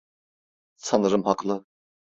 Sanırım 0.77 1.23
haklı. 1.23 1.65